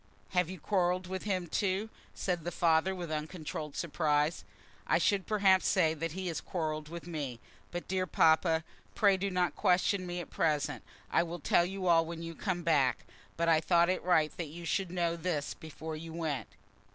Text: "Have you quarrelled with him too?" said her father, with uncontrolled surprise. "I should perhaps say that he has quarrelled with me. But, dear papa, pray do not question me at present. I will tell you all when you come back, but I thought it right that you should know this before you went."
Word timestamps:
"Have 0.29 0.49
you 0.49 0.59
quarrelled 0.59 1.05
with 1.05 1.25
him 1.25 1.45
too?" 1.45 1.87
said 2.15 2.39
her 2.39 2.49
father, 2.49 2.95
with 2.95 3.11
uncontrolled 3.11 3.75
surprise. 3.75 4.43
"I 4.87 4.97
should 4.97 5.27
perhaps 5.27 5.67
say 5.67 5.93
that 5.93 6.13
he 6.13 6.25
has 6.25 6.41
quarrelled 6.41 6.89
with 6.89 7.05
me. 7.05 7.39
But, 7.69 7.87
dear 7.87 8.07
papa, 8.07 8.63
pray 8.95 9.15
do 9.15 9.29
not 9.29 9.55
question 9.55 10.07
me 10.07 10.19
at 10.19 10.31
present. 10.31 10.81
I 11.11 11.21
will 11.21 11.37
tell 11.37 11.65
you 11.65 11.85
all 11.85 12.03
when 12.03 12.23
you 12.23 12.33
come 12.33 12.63
back, 12.63 13.05
but 13.37 13.47
I 13.47 13.61
thought 13.61 13.89
it 13.91 14.01
right 14.01 14.35
that 14.37 14.47
you 14.49 14.65
should 14.65 14.89
know 14.89 15.15
this 15.15 15.53
before 15.53 15.95
you 15.95 16.13
went." 16.13 16.47